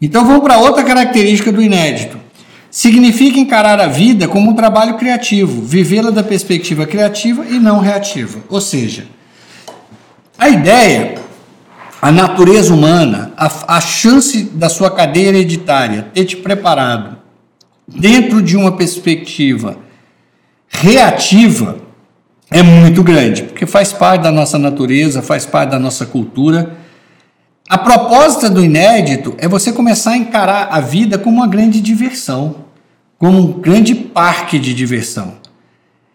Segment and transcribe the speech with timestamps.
[0.00, 2.18] Então vamos para outra característica do inédito.
[2.70, 8.40] Significa encarar a vida como um trabalho criativo, vivê-la da perspectiva criativa e não reativa.
[8.48, 9.06] Ou seja,
[10.38, 11.14] a ideia,
[12.00, 17.18] a natureza humana, a, a chance da sua cadeia hereditária ter te preparado
[17.88, 19.78] dentro de uma perspectiva
[20.68, 21.88] reativa
[22.50, 26.76] é muito grande, porque faz parte da nossa natureza, faz parte da nossa cultura.
[27.68, 32.64] A proposta do inédito é você começar a encarar a vida como uma grande diversão,
[33.18, 35.34] como um grande parque de diversão.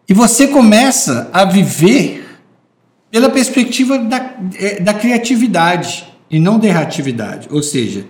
[0.10, 2.40] E você começa a viver
[3.12, 7.48] pela perspectiva da, é, da criatividade e não da erratividade.
[7.52, 8.06] Ou seja,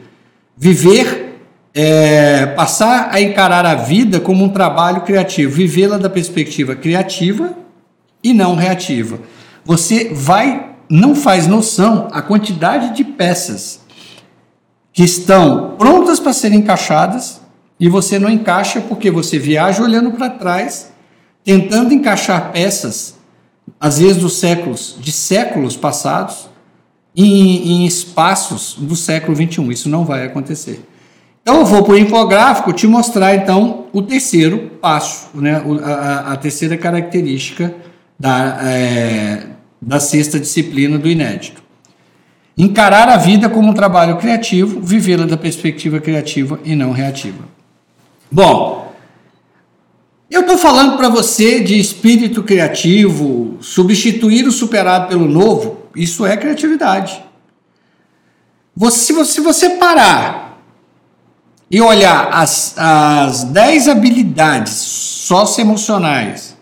[0.55, 1.39] viver,
[1.73, 7.53] é, passar a encarar a vida como um trabalho criativo, vivê-la da perspectiva criativa
[8.23, 9.19] e não reativa.
[9.65, 13.81] Você vai, não faz noção a quantidade de peças
[14.91, 17.41] que estão prontas para serem encaixadas
[17.79, 20.91] e você não encaixa porque você viaja olhando para trás,
[21.43, 23.15] tentando encaixar peças,
[23.79, 26.49] às vezes dos séculos, de séculos passados,
[27.15, 29.71] em, em espaços do século 21.
[29.71, 30.85] Isso não vai acontecer.
[31.41, 35.61] Então eu vou para o infográfico te mostrar então o terceiro passo, né?
[35.83, 37.75] a, a terceira característica
[38.17, 39.47] da, é,
[39.85, 41.61] da sexta disciplina do inédito.
[42.57, 47.43] Encarar a vida como um trabalho criativo, vivê-la da perspectiva criativa e não reativa.
[48.31, 48.93] Bom,
[50.29, 56.37] eu estou falando para você de espírito criativo, substituir o superado pelo novo, isso é
[56.37, 57.23] criatividade.
[58.75, 60.59] Você, se você parar
[61.69, 66.52] e olhar as, as 10 habilidades socioemocionais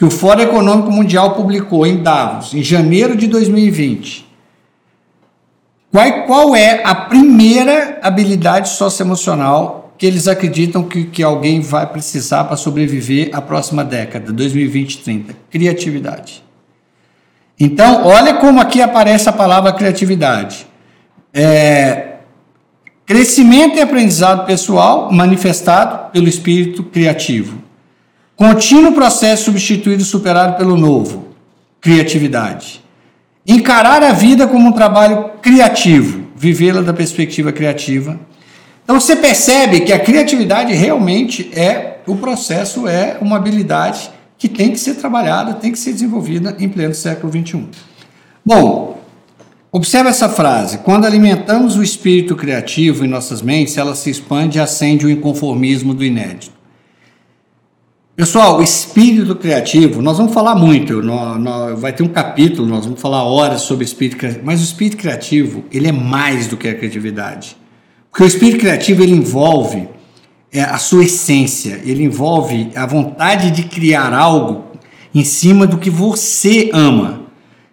[0.00, 4.26] que o Fórum Econômico Mundial publicou em Davos, em janeiro de 2020.
[5.92, 12.44] Qual, qual é a primeira habilidade socioemocional que eles acreditam que, que alguém vai precisar
[12.44, 15.36] para sobreviver à próxima década, 2020 30?
[15.50, 16.42] Criatividade.
[17.58, 20.66] Então, olha como aqui aparece a palavra criatividade.
[21.30, 22.14] É,
[23.04, 27.59] crescimento e aprendizado pessoal manifestado pelo espírito criativo.
[28.40, 31.26] Contínuo processo substituído e superado pelo novo.
[31.78, 32.82] Criatividade.
[33.46, 38.18] Encarar a vida como um trabalho criativo, vivê-la da perspectiva criativa.
[38.82, 44.70] Então você percebe que a criatividade realmente é o processo, é uma habilidade que tem
[44.70, 47.66] que ser trabalhada, tem que ser desenvolvida em pleno século XXI.
[48.42, 49.02] Bom,
[49.70, 50.78] observe essa frase.
[50.78, 55.92] Quando alimentamos o espírito criativo em nossas mentes, ela se expande e acende o inconformismo
[55.92, 56.59] do inédito.
[58.20, 61.00] Pessoal, o espírito criativo, nós vamos falar muito,
[61.78, 65.64] vai ter um capítulo, nós vamos falar horas sobre espírito criativo, mas o espírito criativo,
[65.72, 67.56] ele é mais do que a criatividade.
[68.10, 69.88] Porque o espírito criativo, ele envolve
[70.52, 74.66] é, a sua essência, ele envolve a vontade de criar algo
[75.14, 77.22] em cima do que você ama,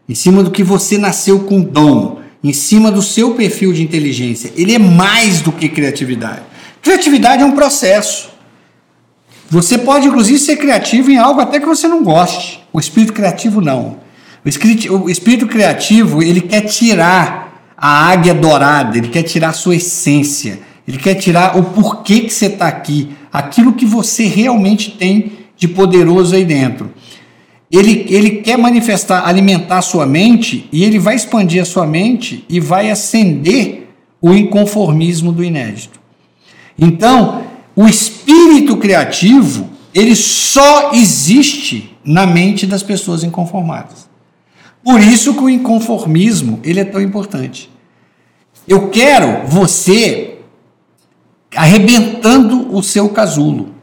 [0.08, 4.54] em cima do que você nasceu com dom, em cima do seu perfil de inteligência.
[4.56, 6.44] Ele é mais do que criatividade.
[6.82, 8.37] Criatividade é um processo.
[9.50, 12.62] Você pode, inclusive, ser criativo em algo até que você não goste.
[12.74, 13.98] O espírito criativo não.
[14.44, 19.54] O espírito, o espírito criativo, ele quer tirar a águia dourada, ele quer tirar a
[19.54, 24.92] sua essência, ele quer tirar o porquê que você está aqui, aquilo que você realmente
[24.92, 26.92] tem de poderoso aí dentro.
[27.72, 32.46] Ele, ele quer manifestar, alimentar a sua mente e ele vai expandir a sua mente
[32.48, 33.90] e vai acender
[34.22, 36.00] o inconformismo do inédito.
[36.80, 37.44] Então,
[37.78, 44.10] o espírito criativo, ele só existe na mente das pessoas inconformadas.
[44.84, 47.70] Por isso que o inconformismo, ele é tão importante.
[48.68, 50.40] Eu quero você
[51.56, 53.76] arrebentando o seu casulo.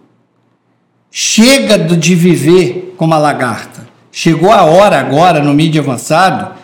[1.09, 3.86] Chega de viver como a lagarta.
[4.10, 6.57] Chegou a hora agora, no mídia avançado,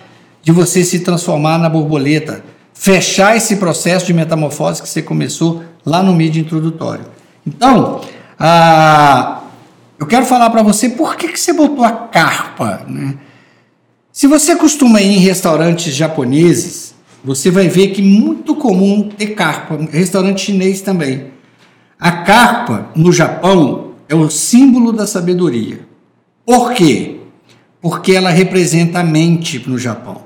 [0.42, 2.44] de você se transformar na borboleta.
[2.74, 7.09] Fechar esse processo de metamorfose que você começou lá no mídia introdutório.
[7.46, 8.00] Então,
[8.38, 9.42] ah,
[9.98, 12.84] eu quero falar para você por que, que você botou a carpa.
[12.88, 13.16] Né?
[14.12, 19.78] Se você costuma ir em restaurantes japoneses, você vai ver que muito comum ter carpa,
[19.90, 21.32] restaurante chinês também.
[21.98, 25.80] A carpa no Japão é o símbolo da sabedoria.
[26.46, 27.20] Por quê?
[27.80, 30.22] Porque ela representa a mente no Japão.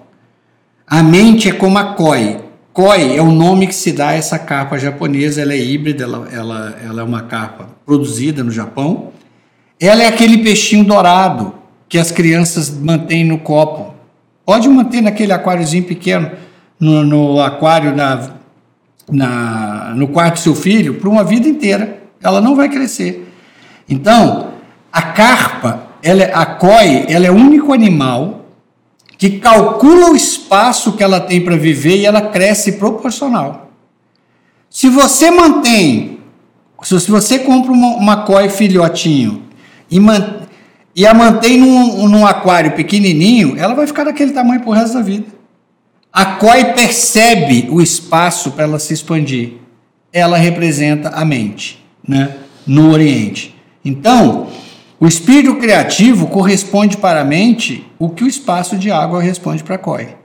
[0.87, 2.44] A mente é como a koi.
[2.75, 6.29] Koi é o nome que se dá a essa capa japonesa, ela é híbrida, ela,
[6.33, 9.13] ela, ela é uma capa produzida no Japão.
[9.79, 11.55] Ela é aquele peixinho dourado
[11.89, 13.95] que as crianças mantêm no copo.
[14.45, 16.33] Pode manter naquele aquáriozinho pequeno,
[16.81, 18.31] no, no aquário da,
[19.09, 22.03] na, no quarto do seu filho por uma vida inteira.
[22.21, 23.33] Ela não vai crescer.
[23.89, 24.49] Então,
[24.93, 28.44] a carpa, ela, é, a COI, ela é o único animal
[29.25, 33.71] que calcula o espaço que ela tem para viver e ela cresce proporcional.
[34.69, 36.19] Se você mantém,
[36.83, 39.45] se você compra uma, uma COI filhotinho
[39.91, 40.43] e, man,
[40.95, 45.01] e a mantém num, num aquário pequenininho, ela vai ficar daquele tamanho pro resto da
[45.01, 45.29] vida.
[46.13, 49.55] A COI percebe o espaço para ela se expandir.
[50.13, 52.37] Ela representa a mente, né?
[52.67, 53.55] No Oriente.
[53.83, 54.49] Então,
[55.05, 59.75] o espírito criativo corresponde para a mente o que o espaço de água responde para
[59.75, 60.17] a COI.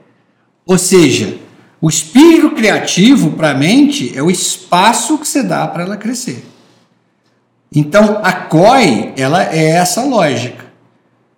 [0.64, 1.36] Ou seja,
[1.82, 6.46] o espírito criativo para a mente é o espaço que você dá para ela crescer.
[7.70, 10.64] Então, a COI, ela é essa lógica.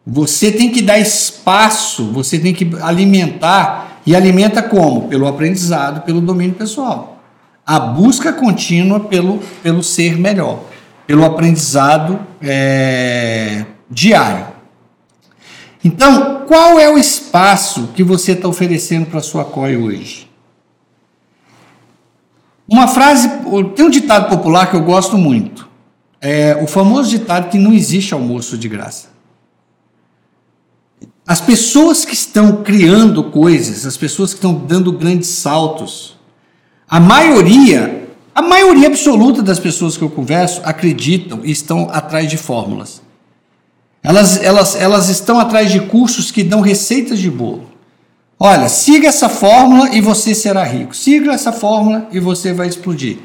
[0.07, 5.09] Você tem que dar espaço, você tem que alimentar e alimenta como?
[5.09, 7.21] Pelo aprendizado, pelo domínio pessoal.
[7.67, 10.61] A busca contínua pelo, pelo ser melhor,
[11.07, 14.47] pelo aprendizado é, diário.
[15.85, 20.31] Então, qual é o espaço que você está oferecendo para a sua COI hoje?
[22.69, 23.29] Uma frase,
[23.75, 25.69] tem um ditado popular que eu gosto muito.
[26.21, 29.09] É o famoso ditado que não existe almoço de graça.
[31.27, 36.17] As pessoas que estão criando coisas, as pessoas que estão dando grandes saltos,
[36.89, 38.02] a maioria,
[38.35, 43.03] a maioria absoluta das pessoas que eu converso acreditam e estão atrás de fórmulas.
[44.03, 47.71] Elas, elas, elas estão atrás de cursos que dão receitas de bolo.
[48.39, 50.97] Olha, siga essa fórmula e você será rico.
[50.97, 53.19] Siga essa fórmula e você vai explodir.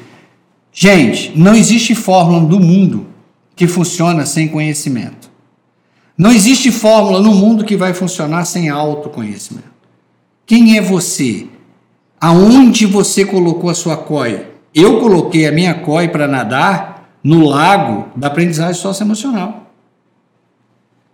[0.72, 3.08] Gente, não existe fórmula do mundo
[3.56, 5.32] que funciona sem conhecimento.
[6.16, 9.72] Não existe fórmula no mundo que vai funcionar sem autoconhecimento.
[10.46, 11.48] Quem é você?
[12.22, 14.57] Aonde você colocou a sua COI?
[14.80, 19.72] Eu coloquei a minha COI para nadar no lago da aprendizagem socioemocional.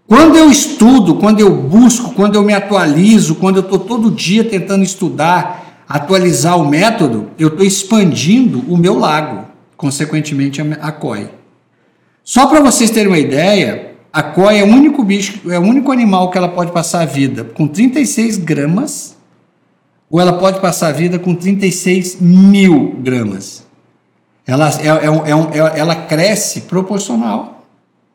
[0.05, 4.43] Quando eu estudo, quando eu busco, quando eu me atualizo, quando eu estou todo dia
[4.43, 9.45] tentando estudar, atualizar o método, eu estou expandindo o meu lago,
[9.77, 11.29] consequentemente a COI.
[12.21, 15.89] Só para vocês terem uma ideia, a coi é o único bicho, é o único
[15.89, 19.15] animal que ela pode passar a vida com 36 gramas,
[20.13, 23.65] ou ela pode passar a vida com 36 mil gramas.
[24.45, 27.65] Ela, é, é, é, é, ela cresce proporcional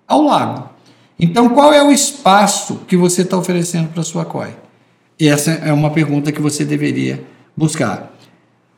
[0.07, 0.69] ao lago.
[1.19, 4.55] Então, qual é o espaço que você está oferecendo para a sua coi?
[5.19, 7.25] E essa é uma pergunta que você deveria
[7.57, 8.13] buscar.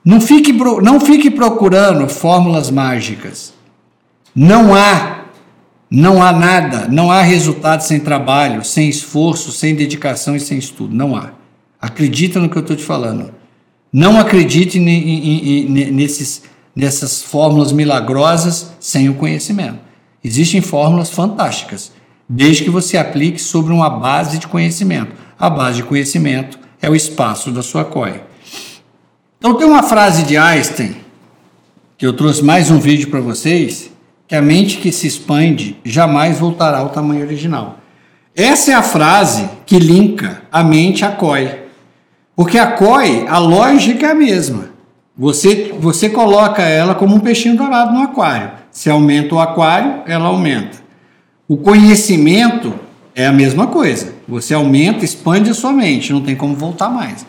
[0.02, 3.52] Não fique, não fique procurando fórmulas mágicas.
[4.34, 5.26] Não há
[5.90, 10.94] não há nada, não há resultado sem trabalho, sem esforço, sem dedicação e sem estudo.
[10.94, 11.32] Não há.
[11.80, 13.32] Acredita no que eu estou te falando.
[13.92, 16.42] Não acredite nesses,
[16.74, 19.78] nessas fórmulas milagrosas sem o conhecimento.
[20.22, 21.92] Existem fórmulas fantásticas,
[22.28, 25.12] desde que você aplique sobre uma base de conhecimento.
[25.38, 28.20] A base de conhecimento é o espaço da sua COI.
[29.38, 30.94] Então tem uma frase de Einstein,
[31.96, 33.90] que eu trouxe mais um vídeo para vocês,
[34.28, 37.78] que a mente que se expande jamais voltará ao tamanho original.
[38.36, 41.69] Essa é a frase que linka a mente à COI.
[42.40, 44.70] Porque a COI, a lógica é a mesma.
[45.14, 48.52] Você, você coloca ela como um peixinho dourado no aquário.
[48.70, 50.78] Se aumenta o aquário, ela aumenta.
[51.46, 52.72] O conhecimento
[53.14, 54.14] é a mesma coisa.
[54.26, 57.26] Você aumenta, expande a sua mente, não tem como voltar mais.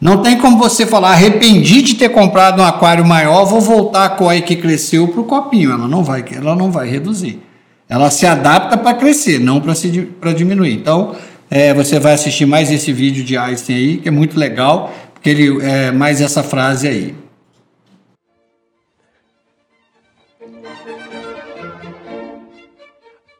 [0.00, 4.10] Não tem como você falar, arrependi de ter comprado um aquário maior, vou voltar a
[4.10, 5.70] COI que cresceu para o copinho.
[5.70, 7.40] Ela não vai, ela não vai reduzir.
[7.88, 10.72] Ela se adapta para crescer, não para diminuir.
[10.74, 11.14] Então,
[11.50, 15.28] é, você vai assistir mais esse vídeo de Einstein aí, que é muito legal, porque
[15.28, 17.16] ele é mais essa frase aí.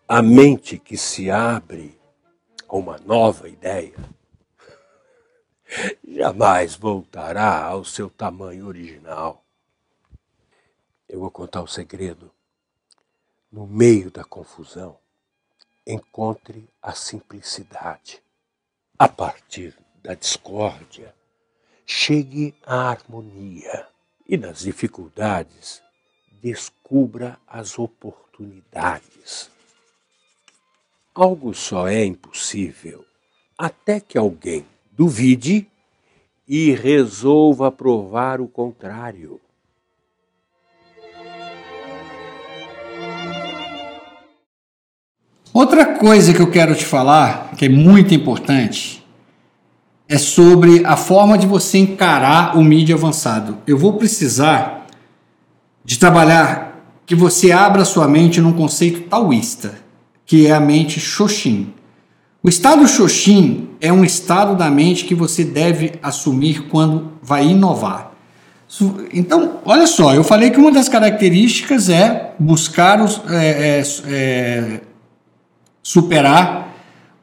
[0.08, 1.96] A mente que se abre
[2.68, 3.94] a uma nova ideia
[6.04, 9.44] jamais voltará ao seu tamanho original.
[11.08, 12.30] Eu vou contar o um segredo.
[13.50, 14.99] No meio da confusão,
[15.86, 18.22] encontre a simplicidade.
[18.98, 21.14] A partir da discórdia,
[21.86, 23.88] chegue à harmonia.
[24.28, 25.82] E nas dificuldades,
[26.40, 29.50] descubra as oportunidades.
[31.14, 33.04] Algo só é impossível
[33.58, 35.70] até que alguém duvide
[36.48, 39.40] e resolva provar o contrário.
[45.52, 49.04] Outra coisa que eu quero te falar, que é muito importante,
[50.08, 53.58] é sobre a forma de você encarar o mídia avançado.
[53.66, 54.86] Eu vou precisar
[55.84, 59.74] de trabalhar que você abra sua mente num conceito taoísta,
[60.24, 61.72] que é a mente Shoshin.
[62.42, 68.12] O estado Shoshin é um estado da mente que você deve assumir quando vai inovar.
[69.12, 74.80] Então, olha só, eu falei que uma das características é buscar os, é, é, é,
[75.82, 76.74] superar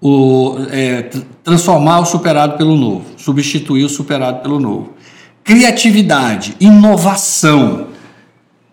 [0.01, 1.09] o, é,
[1.43, 4.93] transformar o superado pelo novo, substituir o superado pelo novo.
[5.43, 7.87] Criatividade, inovação.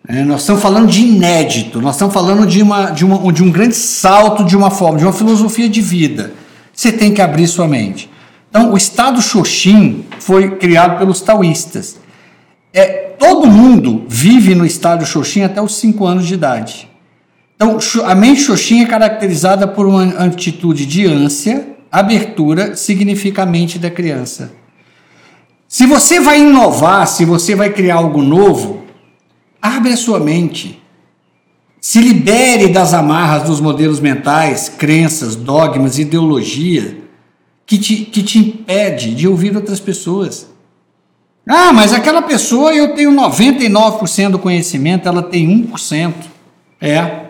[0.07, 3.51] É, nós estamos falando de inédito, nós estamos falando de, uma, de, uma, de um
[3.51, 6.33] grande salto de uma forma, de uma filosofia de vida.
[6.73, 8.11] Você tem que abrir sua mente.
[8.51, 11.99] Então, o estado Xoxin foi criado pelos taoístas.
[12.73, 12.87] É,
[13.19, 16.89] todo mundo vive no estado Xoxin até os 5 anos de idade.
[17.57, 23.79] Então, a mente Xoxin é caracterizada por uma atitude de ânsia, abertura, significa a mente
[23.79, 24.53] da criança.
[25.69, 28.85] Se você vai inovar, se você vai criar algo novo,
[29.63, 30.83] abre a sua mente.
[31.81, 36.99] Se libere das amarras dos modelos mentais, crenças, dogmas, ideologia
[37.67, 40.49] que te, que te impede de ouvir outras pessoas.
[41.47, 46.15] Ah, mas aquela pessoa eu tenho 99% do conhecimento, ela tem 1%.
[46.81, 47.24] É.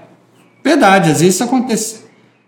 [0.65, 1.97] Verdade, às vezes isso acontece.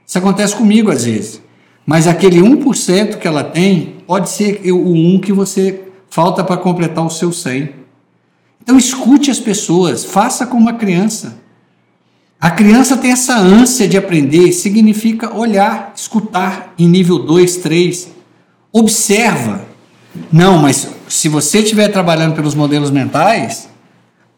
[0.06, 1.42] Isso acontece comigo às vezes.
[1.85, 7.04] Mas aquele 1% que ela tem pode ser o 1 que você falta para completar
[7.04, 7.70] o seu 100.
[8.62, 11.37] Então escute as pessoas, faça como uma criança.
[12.40, 18.08] A criança tem essa ânsia de aprender, significa olhar, escutar em nível 2, 3.
[18.73, 19.64] Observa.
[20.32, 23.68] Não, mas se você estiver trabalhando pelos modelos mentais,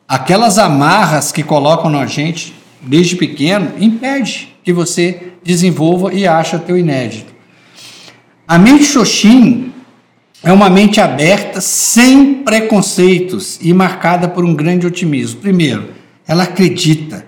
[0.07, 6.77] aquelas amarras que colocam na gente desde pequeno, impede que você desenvolva e ache teu
[6.77, 7.33] inédito.
[8.47, 9.73] A mente Xoxin
[10.43, 15.41] é uma mente aberta, sem preconceitos e marcada por um grande otimismo.
[15.41, 15.91] Primeiro,
[16.27, 17.27] ela acredita.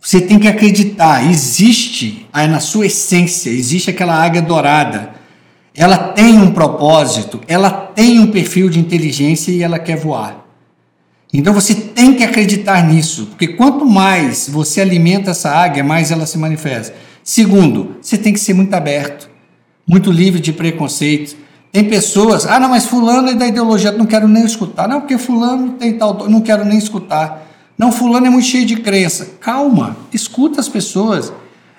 [0.00, 5.14] Você tem que acreditar, existe aí na sua essência, existe aquela águia dourada.
[5.74, 10.47] Ela tem um propósito, ela tem um perfil de inteligência e ela quer voar.
[11.32, 16.24] Então você tem que acreditar nisso, porque quanto mais você alimenta essa águia, mais ela
[16.24, 16.94] se manifesta.
[17.22, 19.28] Segundo, você tem que ser muito aberto,
[19.86, 21.36] muito livre de preconceitos.
[21.70, 24.88] Tem pessoas, ah, não, mas fulano é da ideologia, não quero nem escutar.
[24.88, 27.46] Não, porque fulano tem tal, não quero nem escutar.
[27.76, 29.32] Não, fulano é muito cheio de crença.
[29.38, 31.30] Calma, escuta as pessoas.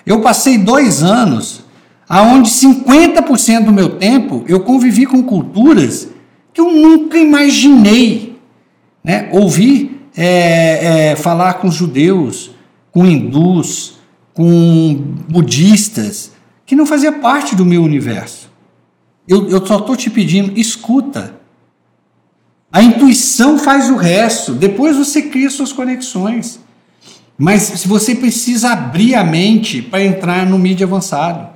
[0.06, 1.64] Eu passei dois anos
[2.08, 6.08] aonde 50% do meu tempo eu convivi com culturas
[6.54, 8.29] que eu nunca imaginei
[9.04, 9.30] né?
[9.32, 12.52] Ouvir é, é, falar com judeus,
[12.92, 14.00] com hindus,
[14.34, 14.96] com
[15.30, 16.32] budistas,
[16.66, 18.50] que não fazia parte do meu universo.
[19.28, 21.36] Eu, eu só estou te pedindo, escuta.
[22.72, 26.60] A intuição faz o resto, depois você cria suas conexões.
[27.38, 31.50] Mas se você precisa abrir a mente para entrar no mídia avançado.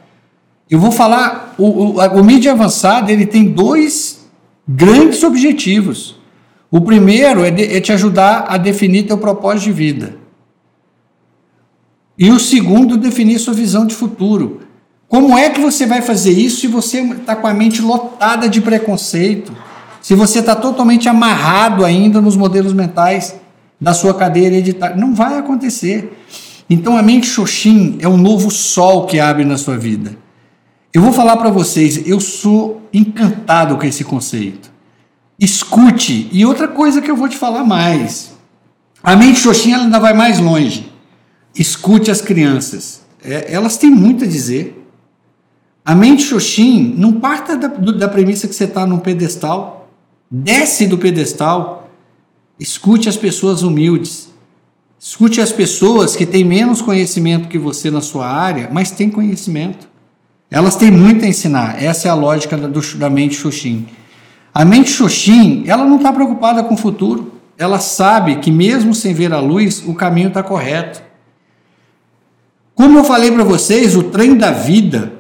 [0.70, 4.26] Eu vou falar, o, o, o mídia avançado ele tem dois
[4.68, 6.16] grandes objetivos.
[6.74, 10.18] O primeiro é, de, é te ajudar a definir teu propósito de vida.
[12.18, 14.62] E o segundo, definir sua visão de futuro.
[15.08, 18.60] Como é que você vai fazer isso se você está com a mente lotada de
[18.60, 19.56] preconceito?
[20.02, 23.36] Se você está totalmente amarrado ainda nos modelos mentais
[23.80, 24.96] da sua cadeia hereditária?
[24.96, 26.26] Não vai acontecer.
[26.68, 30.18] Então a mente Xoxin é um novo sol que abre na sua vida.
[30.92, 34.73] Eu vou falar para vocês, eu sou encantado com esse conceito.
[35.40, 36.30] Escute.
[36.32, 38.34] E outra coisa que eu vou te falar mais.
[39.04, 40.92] A mente xoxinha ainda vai mais longe.
[41.54, 43.02] Escute as crianças.
[43.24, 44.82] É, elas têm muito a dizer.
[45.86, 49.90] A mente xoxin não parta da, da premissa que você está num pedestal.
[50.32, 51.90] Desce do pedestal.
[52.60, 54.30] Escute as pessoas humildes.
[54.98, 59.90] Escute as pessoas que têm menos conhecimento que você na sua área, mas têm conhecimento.
[60.50, 61.84] Elas têm muito a ensinar.
[61.84, 63.86] Essa é a lógica da, da mente xoxin.
[64.54, 67.34] A mente Xoxin, ela não está preocupada com o futuro.
[67.58, 71.02] Ela sabe que mesmo sem ver a luz, o caminho está correto.
[72.76, 75.14] Como eu falei para vocês, o trem da vida,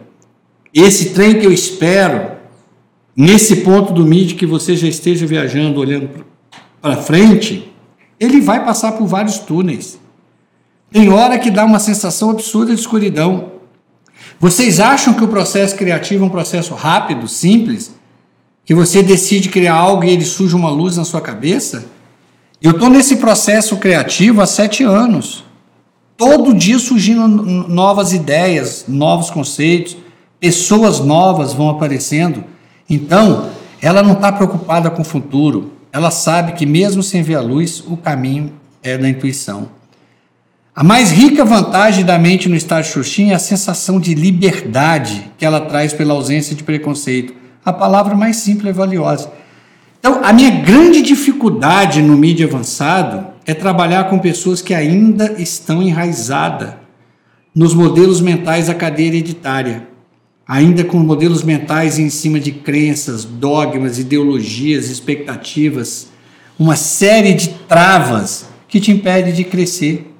[0.73, 2.31] esse trem que eu espero,
[3.15, 6.09] nesse ponto do MID que você já esteja viajando, olhando
[6.81, 7.71] para frente,
[8.19, 9.99] ele vai passar por vários túneis.
[10.91, 13.53] Tem hora que dá uma sensação absurda de escuridão.
[14.39, 17.95] Vocês acham que o processo criativo é um processo rápido, simples?
[18.65, 21.85] Que você decide criar algo e ele surge uma luz na sua cabeça.
[22.61, 25.43] Eu estou nesse processo criativo há sete anos.
[26.15, 29.97] Todo dia surgindo novas ideias, novos conceitos,
[30.39, 32.43] pessoas novas vão aparecendo.
[32.89, 33.49] Então,
[33.81, 35.73] ela não está preocupada com o futuro.
[35.91, 39.69] Ela sabe que, mesmo sem ver a luz, o caminho é da intuição.
[40.75, 45.45] A mais rica vantagem da mente no estado Xuxim é a sensação de liberdade que
[45.45, 47.42] ela traz pela ausência de preconceito.
[47.65, 49.31] A palavra mais simples e valiosa.
[49.99, 55.81] Então, a minha grande dificuldade no mídia avançado é trabalhar com pessoas que ainda estão
[55.81, 56.73] enraizadas
[57.55, 59.87] nos modelos mentais da cadeia hereditária,
[60.47, 66.07] ainda com modelos mentais em cima de crenças, dogmas, ideologias, expectativas,
[66.59, 70.11] uma série de travas que te impede de crescer,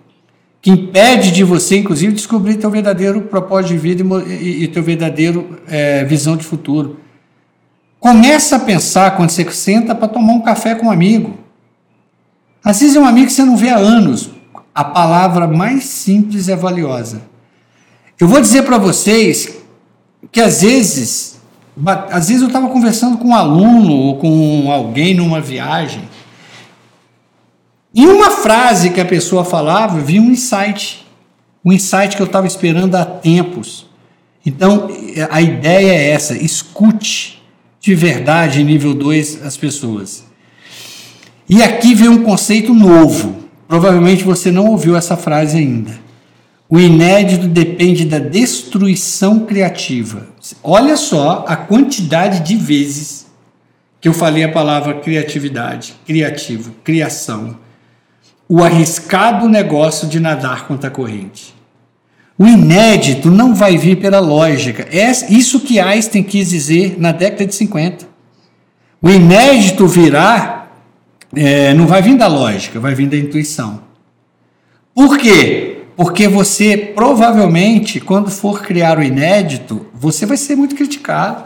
[0.62, 5.60] que impede de você, inclusive, descobrir teu verdadeiro propósito de vida e, e teu verdadeiro
[5.68, 7.00] é, visão de futuro.
[8.04, 11.38] Começa a pensar quando você senta para tomar um café com um amigo.
[12.62, 14.30] Às vezes é um amigo que você não vê há anos.
[14.76, 17.22] A palavra mais simples é valiosa.
[18.20, 19.56] Eu vou dizer para vocês
[20.34, 21.40] que às vezes,
[22.12, 26.04] às vezes eu estava conversando com um aluno ou com alguém numa viagem.
[27.96, 31.08] E uma frase que a pessoa falava, vi um insight.
[31.64, 33.86] Um insight que eu estava esperando há tempos.
[34.46, 34.90] Então,
[35.32, 37.42] a ideia é essa: escute
[37.84, 40.24] de verdade, nível 2, as pessoas.
[41.50, 43.44] E aqui vem um conceito novo.
[43.68, 45.92] Provavelmente você não ouviu essa frase ainda.
[46.70, 50.30] O inédito depende da destruição criativa.
[50.64, 53.28] Olha só a quantidade de vezes
[54.00, 57.58] que eu falei a palavra criatividade, criativo, criação.
[58.48, 61.53] O arriscado negócio de nadar contra a corrente.
[62.44, 64.86] O inédito não vai vir pela lógica.
[64.92, 68.06] É isso que Einstein quis dizer na década de 50.
[69.02, 70.68] O inédito virá,
[71.34, 73.80] é, não vai vir da lógica, vai vir da intuição.
[74.94, 75.84] Por quê?
[75.96, 81.46] Porque você provavelmente, quando for criar o inédito, você vai ser muito criticado.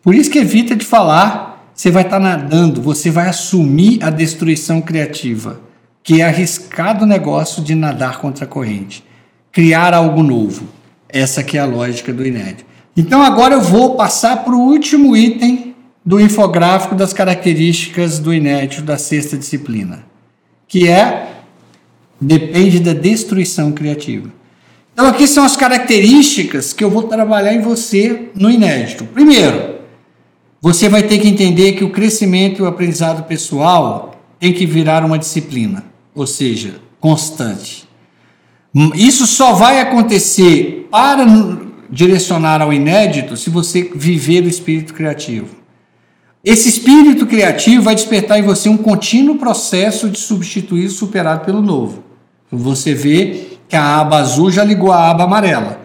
[0.00, 4.80] Por isso que evita de falar, você vai estar nadando, você vai assumir a destruição
[4.80, 5.60] criativa,
[6.00, 9.07] que é arriscado negócio de nadar contra a corrente
[9.52, 10.68] criar algo novo.
[11.08, 12.64] Essa que é a lógica do inédito.
[12.96, 18.82] Então agora eu vou passar para o último item do infográfico das características do inédito
[18.82, 20.04] da sexta disciplina,
[20.66, 21.28] que é
[22.20, 24.28] depende da destruição criativa.
[24.92, 29.04] Então aqui são as características que eu vou trabalhar em você no inédito.
[29.04, 29.76] Primeiro,
[30.60, 35.04] você vai ter que entender que o crescimento e o aprendizado pessoal tem que virar
[35.04, 35.84] uma disciplina,
[36.14, 37.87] ou seja, constante.
[38.94, 41.26] Isso só vai acontecer para
[41.90, 45.56] direcionar ao inédito se você viver o espírito criativo.
[46.44, 52.04] Esse espírito criativo vai despertar em você um contínuo processo de substituir superado pelo novo.
[52.50, 55.80] Você vê que a aba azul já ligou a aba amarela.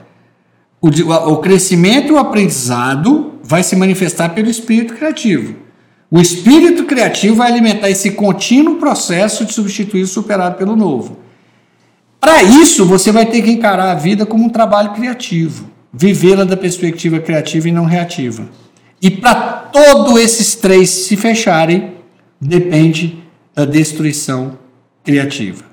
[0.80, 5.56] O, o crescimento e o aprendizado vai se manifestar pelo espírito criativo.
[6.12, 11.18] O espírito criativo vai alimentar esse contínuo processo de substituir superado pelo novo.
[12.24, 16.56] Para isso, você vai ter que encarar a vida como um trabalho criativo, vivê-la da
[16.56, 18.48] perspectiva criativa e não reativa.
[19.02, 19.36] E para
[19.74, 21.96] todos esses três se fecharem,
[22.40, 23.22] depende
[23.54, 24.58] da destruição
[25.04, 25.66] criativa.